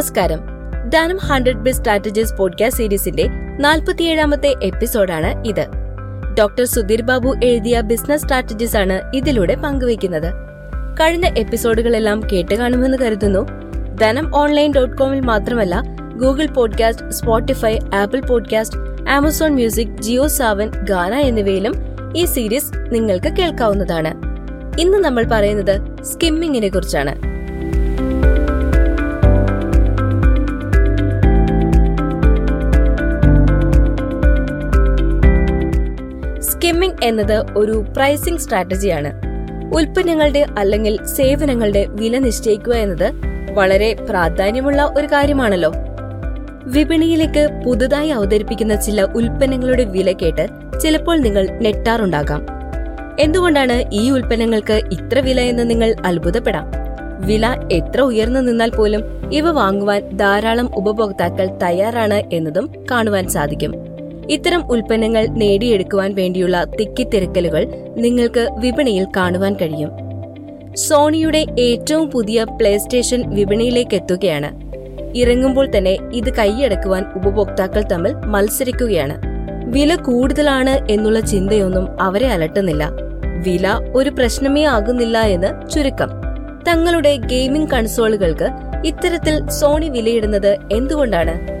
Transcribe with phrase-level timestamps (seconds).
[0.00, 0.40] നമസ്കാരം.
[0.90, 3.28] ധനം hundred B strategies podcast സീരീസിന്റെ
[3.60, 5.66] നാൽപ്പത്തിയേഴാമത്തെ എപ്പിസോഡാണ് ഇത്.
[6.38, 10.32] ഡോക്ടർ സുധീർ ബാബു എഴുതിയ ബിസിനസ് സ്ട്രാറ്റജീസ് ആണ് ഇതിലൂടെ പങ്കുവയ്ക്കുന്നത്.
[11.00, 13.46] കഴിഞ്ഞ എപ്പിസോഡുകളെല്ലാം കേട്ട് കാണുമെന്ന് കരുതുന്നു.
[14.00, 15.82] ധനം ഓൺലൈൻ ഡോട്ട് കോമിൽ മാത്രമല്ല
[16.16, 21.74] Google podcast Spotify Apple podcast Amazon music Jio Saavn Gaana എന്നിവയിലും
[22.16, 24.14] ഈ സീരീസ് നിങ്ങൾക്ക് കേൾക്കാവുന്നതാണ്.
[24.80, 27.29] ഇന്ന് നമ്മൾ പറയുന്നത് സ്കിമ്മിങ്ങിനെ കുറിച്ചാണ്.
[36.90, 39.10] സ്കിമ്മിംഗ് എന്നത് ഒരു പ്രൈസിംഗ് സ്ട്രാറ്റജിയാണ്.
[39.74, 43.08] ഉൽപ്പന്നങ്ങളുടെ അല്ലെങ്കിൽ സേവനങ്ങളുടെ വില നിശ്ചയിക്കുക എന്നത്
[43.54, 45.70] വളരെ പ്രാധാന്യമുള്ള ഒരു കാര്യമാണല്ലോ.
[46.74, 50.46] വിപണിയിലേക്ക് പുതുതായി അവതരിപ്പിക്കുന്ന ചില ഉൽപ്പന്നങ്ങളുടെ വില കേട്ട്
[50.80, 52.42] ചിലപ്പോൾ നിങ്ങൾ നെട്ടാറുണ്ടാകാം
[53.20, 56.66] എന്തുകൊണ്ടാണ് ഈ ഉൽപ്പന്നങ്ങൾക്ക് ഇത്ര വില എന്ന് നിങ്ങൾ അത്ഭുതപ്പെടാം?
[57.26, 63.72] വില എത്ര ഉയർന്നു നിന്നാൽ പോലും ഇവ വാങ്ങുവാൻ ധാരാളം ഉപഭോക്താക്കൾ തയ്യാറാണ് എന്നതും കാണുവാൻ സാധിക്കും.
[64.30, 69.90] ഇത്തരം ഉൽപ്പന്നങ്ങൾ നേടിയെടുക്കുവാൻ വേണ്ടിയുള്ള തിക്കിത്തിരക്കലുകൾ നിങ്ങൾക്ക് വിപണിയിൽ കാണുവാൻ കഴിയും.
[70.76, 74.70] സോണിയുടെ ഏറ്റവും പുതിയ പ്ലേ സ്റ്റേഷൻ വിപണിയിലേക്ക് എത്തുകയാണ്
[75.18, 79.22] ഇറങ്ങുമ്പോൾ തന്നെ ഇത് കൈയടക്കുവാൻ ഉപഭോക്താക്കൾ തമ്മിൽ മത്സരിക്കുകയാണ്.
[79.70, 82.90] വില കൂടുതലാണ് എന്നുള്ള ചിന്തയൊന്നും അവരെ അലട്ടുന്നില്ല.
[83.46, 86.08] വില ഒരു പ്രശ്നമേ ആകുന്നില്ല എന്ന് ചുരുക്കം.
[86.68, 88.48] തങ്ങളുടെ ഗെയിമിംഗ് കൺസോളുകൾക്ക്
[88.86, 91.59] ഇത്തരത്തിൽ സോണി വിലയിടുന്നത് എന്തുകൊണ്ടാണ്?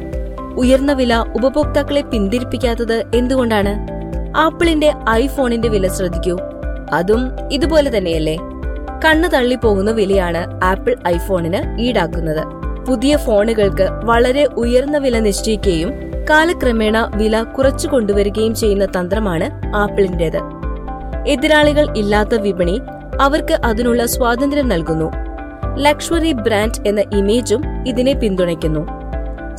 [0.58, 4.00] ഉയർന്ന വില ഉപഭോക്താക്കളെ പിന്തിരിപ്പിക്കാത്തത് എന്തുകൊണ്ടാണ്?
[4.36, 6.38] ആപ്പിളിന്റെ ഐഫോണിന്റെ വില ശ്രദ്ധിക്കൂ.
[6.92, 8.36] അതും ഇതുപോലെ തന്നെയല്ലേ?
[9.04, 12.44] കണ്ണു തള്ളിപ്പോകുന്ന വിലയാണ് ആപ്പിൾ ഐഫോണിന് ഈടാക്കുന്നത്.
[12.84, 15.90] പുതിയ ഫോണുകൾക്ക് വളരെ ഉയർന്ന വില നിശ്ചയിക്കുകയും
[16.30, 20.38] കാലക്രമേണ വില കുറച്ചു കൊണ്ടുവരികയും ചെയ്യുന്ന തന്ത്രമാണ് ആപ്പിളിന്റേത്.
[21.28, 22.80] എതിരാളികൾ ഇല്ലാത്ത വിപണി
[23.20, 25.12] അവർക്ക് അതിനുള്ള സ്വാതന്ത്ര്യം നൽകുന്നു.
[25.78, 28.99] ലക്ഷറി ബ്രാൻഡ് എന്ന ഇമേജും ഇതിനെ പിന്തുണയ്ക്കുന്നു.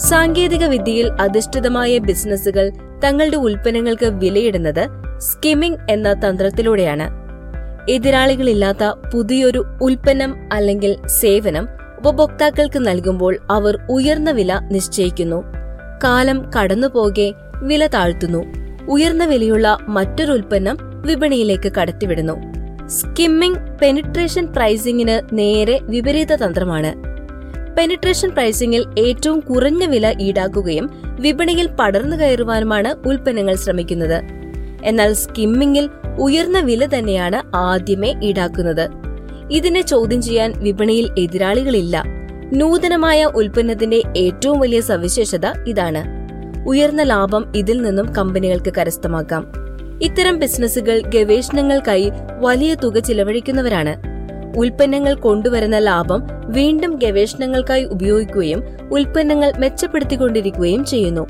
[0.10, 2.72] സാങ്കേതിക വിദ്യയിൽ അധിഷ്ഠിതമായ ബിസിനസ്സുകൾ
[3.04, 7.10] തങ്ങളുടെ ഉൽപ്പന്നങ്ങൾക്ക് വിലയിടുന്നത് സ്കിമ്മിംഗ് എന്ന തന്ത്രത്തിലൂടെയാണ്.
[7.92, 11.68] എതിരാളികളില്ലാത്ത പുതിയൊരു ഉൽപ്പന്നം അല്ലെങ്കിൽ സേവനം
[11.98, 15.44] ഉപഭോക്താക്കൾക്ക് നൽകുമ്പോൾ അവർ ഉയർന്ന വില നിശ്ചയിക്കുന്നു.
[16.04, 18.44] കാലം കടന്നുപോകെ വില താഴ്ത്തുന്നു.
[18.90, 22.42] ഉയർന്ന വിലയുള്ള മറ്റൊരു ഉൽപ്പന്നം വിപണിയിലേക്ക് കടത്തിവിടുന്നു.
[22.88, 27.11] സ്കിമ്മിംഗ് പെനിട്രേഷൻ പ്രൈസിംഗിന് നേരെ വിപരീത തന്ത്രമാണ്.
[27.78, 34.24] പെനിട്രേഷൻ പ്രൈസിംഗിൽ ഏറ്റവും കുറഞ്ഞ വില ഈടാക്കുകയും വിപണിയിൽ പടർന്നു കയറുവാനുമാണ് ഉൽപ്പന്നങ്ങൾ ശ്രമിക്കുന്നത്.
[34.84, 35.90] എന്നാൽ സ്കിമ്മിംഗിൽ
[36.20, 38.90] ഉയർന്ന വില തന്നെയാണ് ആദ്യമേ ഈടാക്കുന്നത്.
[39.52, 42.04] ഇതിനെ ചോദ്യം ചെയ്യാൻ വിപണിയിൽ എതിരാളികളില്ല.
[42.54, 46.04] നൂതനമായ ഉൽപ്പന്നത്തിന്റെ ഏറ്റവും വലിയ സവിശേഷത ഇതാണ്.
[46.68, 49.52] ഉയർന്ന ലാഭം ഇതിൽ നിന്നും കമ്പനികൾക്ക് കരസ്ഥമാക്കാം.
[50.02, 54.11] ഇത്തരം ബിസിനസ്സുകൾ ഗവേഷണങ്ങൾക്കായി വലിയ തുക ചിലവഴിക്കുന്നവരാണ്.
[54.58, 61.28] ഉൽപ്പന്നങ്ങൾ കൊണ്ടുവരുന്ന ലാഭം വീണ്ടും ഗവേഷണങ്ങൾക്കായി ഉപയോഗിക്കുകയും ഉൽപ്പന്നങ്ങൾ മെച്ചപ്പെടുത്തിക്കൊണ്ടിരിക്കുകയും ചെയ്യുന്നു.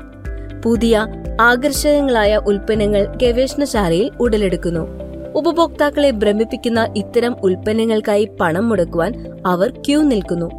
[0.64, 1.06] പുതിയ
[1.40, 4.88] ആകർഷകങ്ങളായ ഉൽപ്പന്നങ്ങൾ ഗവേഷണശാലയിൽ ഉടലെടുക്കുന്നു.
[5.34, 10.50] ഉപഭോക്താക്കളെ ഭ്രമിപ്പിക്കുന്ന ഇത്തരം ഉൽപ്പന്നങ്ങൾക്കായി പണം മുടക്കുവാൻ അവർ ക്യൂ നിൽക്കുന്നു.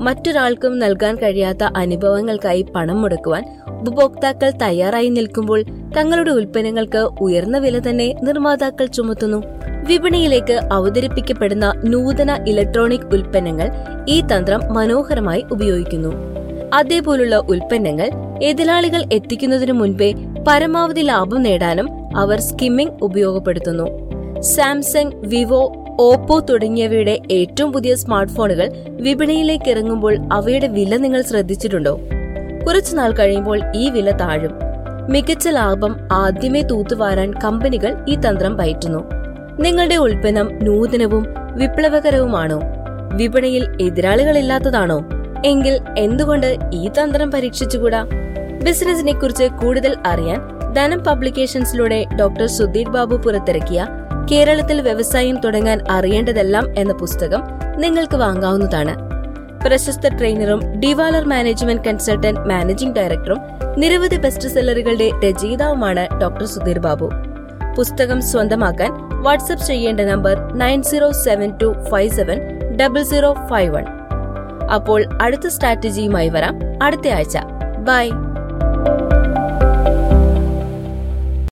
[0.00, 5.62] മറ്റൊരാൾക്കും നൽകാൻ കഴിയാത്ത അനുഭവങ്ങൾക്കായി പണം മുടക്കുവാൻ ഉപഭോക്താക്കൾ തയ്യാറായി നിൽക്കുമ്പോൾ
[5.98, 9.42] തങ്ങളുടെ ഉൽപ്പന്നങ്ങൾക്ക് ഉയർന്ന വില തന്നെ നിർമ്മാതാക്കൾ ചുമത്തുന്നു.
[9.88, 13.70] വിപണിയിലേക്ക് അവതരിപ്പിക്കപ്പെടുന്ന നൂതന ഇലക്ട്രോണിക് ഉൽപ്പന്നങ്ങൾ
[14.08, 16.12] ഈ തന്ത്രം മനോഹരമായി ഉപയോഗിക്കുന്നു.
[16.74, 18.10] അതേപോലുള്ള ഉൽപ്പന്നങ്ങൾ
[18.42, 20.14] എതിരാളികൾ എത്തിക്കുന്നതിനു മുൻപേ
[20.48, 23.86] പരമാവധി ലാഭം നേടാനും അവർ സ്കിമ്മിംഗ് ഉപയോഗപ്പെടുത്തുന്നു.
[24.40, 32.00] സാംസങ് വിവോ ഓപ്പോ തുടങ്ങിയവയുടെ ഏറ്റവും പുതിയ സ്മാർട്ട് ഫോണുകൾ വിപണിയിലേക്ക് ഇറങ്ങുമ്പോൾ അവയുടെ വില നിങ്ങൾ ശ്രദ്ധിച്ചിട്ടുണ്ടോ?
[32.66, 34.52] കുറച്ചുനാൾ കഴിയുമ്പോൾ ഈ വില താഴും.
[35.10, 39.13] മികച്ച ലാഭം ആദ്യമേ തൂത്തുവാരാൻ കമ്പനികൾ ഈ തന്ത്രം പയറ്റുന്നു.
[39.60, 42.62] നിങ്ങളുടെ ഉൽപ്പന്നം നൂതനവും വിപ്ലവകരവുമാണോ?
[43.12, 45.04] വിപണിയിൽ എതിരാളികളില്ലാത്തതാണോ?
[45.44, 48.06] എങ്കിൽ എന്തുകൊണ്ട് ഈ തന്ത്രം പരീക്ഷിച്ചുകൂടാ?
[48.62, 50.40] ബിസിനസിനെ കുറിച്ച് കൂടുതൽ അറിയാൻ
[50.74, 53.86] ധനം പബ്ലിക്കേഷൻസിലൂടെ ഡോക്ടർ സുധീർ ബാബു പുറത്തിറക്കിയ
[54.32, 57.42] കേരളത്തിൽ വ്യവസായം തുടങ്ങാൻ അറിയേണ്ടതെല്ലാം എന്ന പുസ്തകം
[57.76, 58.94] നിങ്ങൾക്ക് വാങ്ങാവുന്നതാണ്.
[59.64, 63.38] പ്രശസ്ത ട്രെയിനറും ഡിവാലർ മാനേജ്മെന്റ് കൺസൾട്ടന്റ് മാനേജിംഗ് ഡയറക്ടറും
[63.78, 67.10] നിരവധി ബെസ്റ്റ് സെല്ലറുകളുടെ രചയിതാവുമാണ് ഡോക്ടർ സുധീർ ബാബു.
[67.76, 68.90] പുസ്തകം സ്വന്തമാക്കാൻ
[69.22, 72.40] വാട്സ്ആപ്പ് ചെയ്യേണ്ട number nine zero seven two five seven
[72.76, 73.84] double zero five one.
[74.74, 76.60] അപ്പോൾ അടുത്ത സ്ട്രാറ്റജിയുമായി വരാം.
[76.82, 77.38] അടുത്ത ആഴ്ച.
[77.78, 78.10] ബൈ.